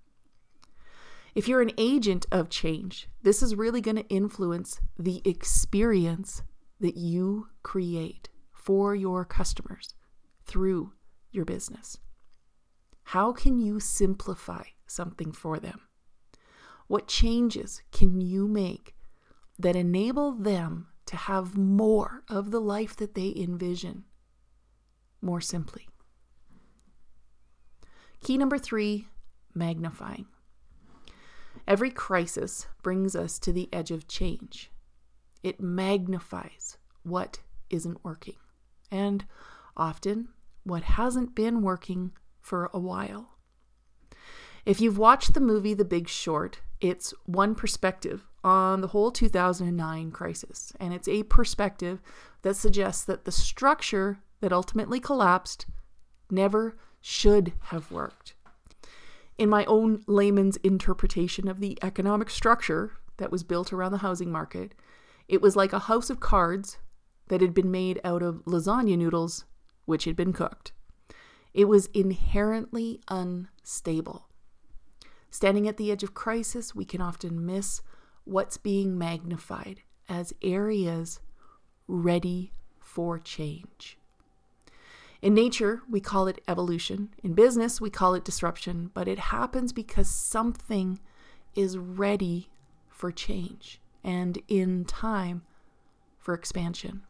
If 1.33 1.47
you're 1.47 1.61
an 1.61 1.71
agent 1.77 2.25
of 2.31 2.49
change, 2.49 3.07
this 3.23 3.41
is 3.41 3.55
really 3.55 3.79
going 3.79 3.95
to 3.95 4.07
influence 4.09 4.81
the 4.99 5.21
experience 5.23 6.41
that 6.79 6.97
you 6.97 7.47
create 7.63 8.29
for 8.51 8.93
your 8.95 9.23
customers 9.23 9.95
through 10.45 10.93
your 11.31 11.45
business. 11.45 11.97
How 13.03 13.31
can 13.31 13.59
you 13.59 13.79
simplify 13.79 14.63
something 14.87 15.31
for 15.31 15.59
them? 15.59 15.81
What 16.87 17.07
changes 17.07 17.81
can 17.91 18.19
you 18.19 18.47
make 18.47 18.95
that 19.57 19.75
enable 19.75 20.33
them 20.33 20.87
to 21.05 21.15
have 21.15 21.57
more 21.57 22.23
of 22.29 22.51
the 22.51 22.61
life 22.61 22.95
that 22.97 23.15
they 23.15 23.33
envision 23.35 24.03
more 25.21 25.41
simply. 25.41 25.87
Key 28.23 28.37
number 28.37 28.57
three 28.57 29.07
magnifying. 29.53 30.25
Every 31.67 31.91
crisis 31.91 32.67
brings 32.83 33.15
us 33.15 33.39
to 33.39 33.51
the 33.51 33.69
edge 33.73 33.91
of 33.91 34.07
change. 34.07 34.71
It 35.43 35.59
magnifies 35.59 36.77
what 37.03 37.39
isn't 37.69 38.03
working, 38.03 38.37
and 38.91 39.25
often 39.75 40.29
what 40.63 40.83
hasn't 40.83 41.35
been 41.35 41.61
working 41.61 42.11
for 42.39 42.69
a 42.73 42.79
while. 42.79 43.37
If 44.65 44.79
you've 44.79 44.97
watched 44.97 45.33
the 45.33 45.39
movie 45.39 45.73
The 45.73 45.85
Big 45.85 46.07
Short, 46.07 46.61
it's 46.79 47.13
one 47.25 47.55
perspective 47.55 48.27
on 48.43 48.81
the 48.81 48.87
whole 48.87 49.11
2009 49.11 50.11
crisis, 50.11 50.73
and 50.79 50.93
it's 50.93 51.07
a 51.07 51.23
perspective 51.23 52.01
that 52.43 52.55
suggests 52.55 53.03
that 53.05 53.25
the 53.25 53.31
structure 53.31 54.19
that 54.41 54.53
ultimately 54.53 54.99
collapsed 54.99 55.65
never 56.29 56.77
should 56.99 57.53
have 57.65 57.91
worked. 57.91 58.33
In 59.37 59.49
my 59.49 59.65
own 59.65 60.03
layman's 60.07 60.57
interpretation 60.57 61.47
of 61.47 61.59
the 61.59 61.77
economic 61.81 62.29
structure 62.29 62.91
that 63.17 63.31
was 63.31 63.43
built 63.43 63.71
around 63.71 63.91
the 63.91 63.99
housing 63.99 64.31
market, 64.31 64.73
it 65.27 65.41
was 65.41 65.55
like 65.55 65.73
a 65.73 65.79
house 65.79 66.09
of 66.09 66.19
cards 66.19 66.77
that 67.29 67.41
had 67.41 67.53
been 67.53 67.71
made 67.71 67.99
out 68.03 68.21
of 68.21 68.43
lasagna 68.45 68.97
noodles, 68.97 69.45
which 69.85 70.03
had 70.03 70.15
been 70.15 70.33
cooked. 70.33 70.73
It 71.53 71.65
was 71.65 71.87
inherently 71.87 73.01
unstable. 73.07 74.27
Standing 75.29 75.67
at 75.67 75.77
the 75.77 75.91
edge 75.91 76.03
of 76.03 76.13
crisis, 76.13 76.75
we 76.75 76.85
can 76.85 77.01
often 77.01 77.45
miss 77.45 77.81
what's 78.25 78.57
being 78.57 78.97
magnified 78.97 79.81
as 80.09 80.33
areas 80.41 81.19
ready 81.87 82.51
for 82.79 83.17
change. 83.17 83.97
In 85.21 85.35
nature, 85.35 85.81
we 85.87 85.99
call 85.99 86.27
it 86.27 86.41
evolution. 86.47 87.09
In 87.23 87.33
business, 87.33 87.79
we 87.79 87.91
call 87.91 88.15
it 88.15 88.25
disruption, 88.25 88.89
but 88.93 89.07
it 89.07 89.19
happens 89.19 89.71
because 89.71 90.09
something 90.09 90.99
is 91.53 91.77
ready 91.77 92.49
for 92.87 93.11
change 93.11 93.79
and 94.03 94.39
in 94.47 94.83
time 94.85 95.43
for 96.17 96.33
expansion. 96.33 97.03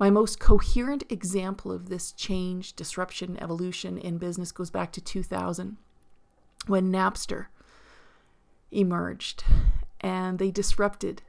My 0.00 0.10
most 0.10 0.38
coherent 0.38 1.04
example 1.08 1.72
of 1.72 1.88
this 1.88 2.12
change, 2.12 2.74
disruption, 2.74 3.36
evolution 3.40 3.98
in 3.98 4.18
business 4.18 4.52
goes 4.52 4.70
back 4.70 4.92
to 4.92 5.00
2000 5.00 5.76
when 6.66 6.92
Napster 6.92 7.46
emerged 8.70 9.44
and 10.00 10.38
they 10.38 10.50
disrupted 10.50 11.22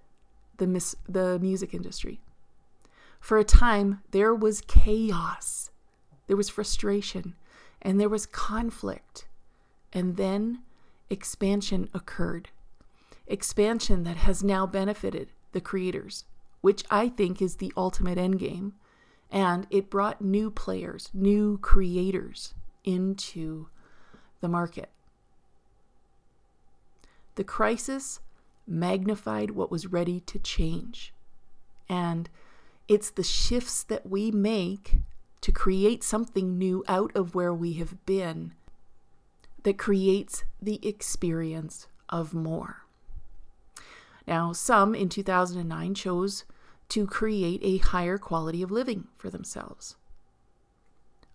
the, 0.58 0.68
mis- 0.68 0.96
the 1.08 1.40
music 1.40 1.74
industry. 1.74 2.20
For 3.20 3.38
a 3.38 3.44
time, 3.44 4.02
there 4.12 4.34
was 4.34 4.62
chaos, 4.62 5.72
there 6.28 6.38
was 6.38 6.50
frustration, 6.50 7.36
and 7.82 8.00
there 8.00 8.10
was 8.10 8.26
conflict. 8.26 9.28
And 9.94 10.18
then 10.18 10.60
expansion 11.10 11.90
occurred. 11.94 12.50
Expansion 13.28 14.04
that 14.04 14.18
has 14.18 14.44
now 14.44 14.66
benefited 14.66 15.30
the 15.52 15.62
creators, 15.62 16.26
which 16.62 16.84
I 16.90 17.10
think 17.10 17.42
is 17.42 17.56
the 17.56 17.74
ultimate 17.76 18.18
endgame, 18.18 18.74
And 19.32 19.68
it 19.70 19.90
brought 19.90 20.22
new 20.22 20.50
players, 20.50 21.10
new 21.14 21.60
creators 21.60 22.54
into 22.84 23.68
the 24.42 24.48
market. 24.48 24.90
The 27.36 27.44
crisis 27.44 28.20
magnified 28.66 29.52
what 29.52 29.72
was 29.72 29.88
ready 29.88 30.20
to 30.22 30.40
change. 30.40 31.14
And 31.88 32.30
it's 32.90 33.12
the 33.12 33.24
shifts 33.24 33.84
that 33.84 34.10
we 34.10 34.32
make 34.32 34.98
to 35.42 35.52
create 35.52 36.04
something 36.04 36.58
new 36.58 36.84
out 36.88 37.16
of 37.16 37.36
where 37.36 37.54
we 37.54 37.74
have 37.74 38.04
been 38.06 38.54
that 39.64 39.78
creates 39.78 40.44
the 40.60 40.86
experience 40.86 41.88
of 42.10 42.34
more. 42.34 42.84
Now, 44.28 44.54
some 44.54 44.96
in 44.96 45.08
2009 45.08 45.94
chose 45.94 46.46
to 46.90 47.06
create 47.06 47.62
a 47.64 47.78
higher 47.78 48.18
quality 48.18 48.64
of 48.64 48.72
living 48.72 49.08
for 49.18 49.30
themselves. 49.30 49.96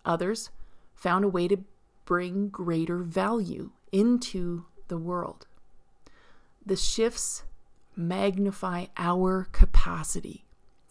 Others 0.03 0.49
found 0.93 1.23
a 1.23 1.29
way 1.29 1.47
to 1.47 1.63
bring 2.03 2.49
greater 2.49 2.97
value 2.99 3.71
into 3.91 4.65
the 4.89 4.97
world. 4.97 5.47
The 6.65 6.75
shifts 6.75 7.43
magnify 7.95 8.87
our 8.97 9.47
capacity 9.51 10.44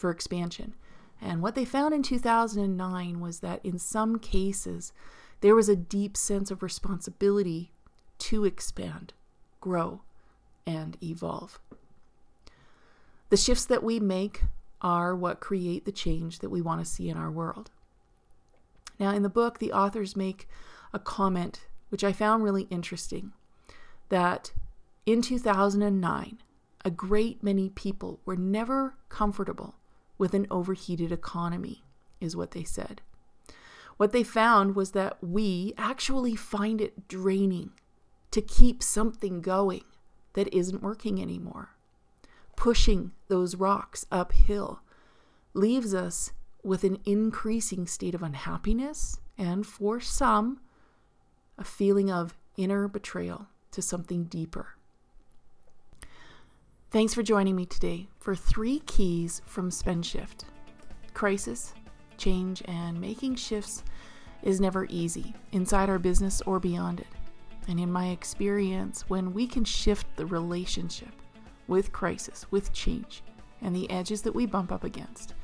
for 0.04 0.10
expansion. 0.10 0.74
And 1.18 1.40
what 1.40 1.54
they 1.54 1.64
found 1.64 1.94
in 1.94 2.02
2009 2.02 3.20
was 3.20 3.40
that 3.40 3.64
in 3.64 3.78
some 3.78 4.18
cases, 4.18 4.92
there 5.40 5.54
was 5.54 5.70
a 5.70 5.74
deep 5.74 6.14
sense 6.14 6.50
of 6.50 6.62
responsibility 6.62 7.72
to 8.18 8.44
expand, 8.44 9.14
grow, 9.62 10.02
and 10.66 10.98
evolve. 11.02 11.58
The 13.30 13.38
shifts 13.38 13.64
that 13.64 13.82
we 13.82 13.98
make 13.98 14.42
are 14.82 15.16
what 15.16 15.40
create 15.40 15.86
the 15.86 15.90
change 15.90 16.40
that 16.40 16.50
we 16.50 16.60
want 16.60 16.84
to 16.84 16.92
see 16.92 17.08
in 17.08 17.16
our 17.16 17.30
world. 17.30 17.70
Now, 19.00 19.08
in 19.12 19.22
the 19.22 19.30
book, 19.30 19.58
the 19.58 19.72
authors 19.72 20.14
make 20.14 20.46
a 20.92 20.98
comment 20.98 21.62
which 21.88 22.04
I 22.04 22.12
found 22.12 22.44
really 22.44 22.64
interesting 22.64 23.32
that 24.10 24.52
in 25.06 25.22
2009, 25.22 26.42
a 26.84 26.90
great 26.90 27.42
many 27.42 27.70
people 27.70 28.20
were 28.26 28.36
never 28.36 28.96
comfortable 29.08 29.76
with 30.18 30.34
an 30.34 30.46
overheated 30.50 31.12
economy, 31.12 31.84
is 32.20 32.36
what 32.36 32.52
they 32.52 32.64
said. 32.64 33.00
What 33.96 34.12
they 34.12 34.22
found 34.22 34.74
was 34.74 34.92
that 34.92 35.22
we 35.22 35.72
actually 35.78 36.34
find 36.34 36.80
it 36.80 37.08
draining 37.08 37.72
to 38.30 38.40
keep 38.42 38.82
something 38.82 39.40
going 39.40 39.84
that 40.32 40.52
isn't 40.52 40.82
working 40.82 41.22
anymore 41.22 41.74
pushing 42.56 43.12
those 43.28 43.56
rocks 43.56 44.06
uphill 44.10 44.80
leaves 45.52 45.94
us 45.94 46.32
with 46.62 46.84
an 46.84 46.98
increasing 47.04 47.86
state 47.86 48.14
of 48.14 48.22
unhappiness 48.22 49.18
and, 49.36 49.66
for 49.66 50.00
some, 50.00 50.60
a 51.58 51.64
feeling 51.64 52.10
of 52.10 52.36
inner 52.56 52.88
betrayal 52.88 53.48
to 53.70 53.82
something 53.82 54.24
deeper. 54.24 54.76
Thanks 56.94 57.12
for 57.12 57.24
joining 57.24 57.56
me 57.56 57.66
today 57.66 58.06
for 58.20 58.36
three 58.36 58.78
keys 58.86 59.42
from 59.46 59.68
Spend 59.68 60.06
Shift. 60.06 60.44
Crisis, 61.12 61.74
change, 62.18 62.62
and 62.66 63.00
making 63.00 63.34
shifts 63.34 63.82
is 64.44 64.60
never 64.60 64.86
easy 64.88 65.34
inside 65.50 65.88
our 65.88 65.98
business 65.98 66.40
or 66.42 66.60
beyond 66.60 67.00
it. 67.00 67.08
And 67.66 67.80
in 67.80 67.90
my 67.90 68.10
experience, 68.10 69.10
when 69.10 69.32
we 69.32 69.44
can 69.44 69.64
shift 69.64 70.06
the 70.14 70.26
relationship 70.26 71.08
with 71.66 71.90
crisis, 71.90 72.46
with 72.52 72.72
change, 72.72 73.24
and 73.60 73.74
the 73.74 73.90
edges 73.90 74.22
that 74.22 74.32
we 74.36 74.46
bump 74.46 74.70
up 74.70 74.84
against, 74.84 75.34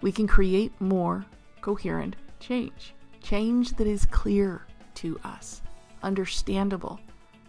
we 0.00 0.10
can 0.10 0.26
create 0.26 0.72
more 0.80 1.26
coherent 1.60 2.16
change. 2.40 2.94
Change 3.22 3.76
that 3.76 3.86
is 3.86 4.06
clear 4.06 4.66
to 4.94 5.20
us, 5.22 5.60
understandable 6.02 6.98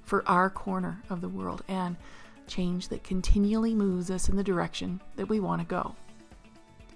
for 0.04 0.28
our 0.28 0.50
corner 0.50 1.02
of 1.10 1.22
the 1.22 1.30
world, 1.30 1.64
and 1.70 1.96
change 2.48 2.88
that 2.90 3.04
continually 3.04 3.74
moves 3.74 4.12
us 4.12 4.30
in 4.30 4.36
the 4.36 4.44
direction 4.44 5.02
that 5.16 5.30
we 5.30 5.40
want 5.40 5.62
to 5.62 5.68
go. 5.68 5.96